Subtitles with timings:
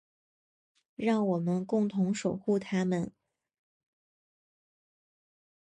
[0.95, 3.11] 让我们共同守护她们。